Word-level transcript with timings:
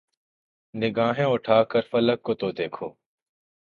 نگاھیں 0.73 1.25
اٹھا 1.25 1.57
کر 1.71 1.81
فلک 1.91 2.19
کو 2.25 2.33
تو 2.33 2.51
دیکھو 2.51 2.87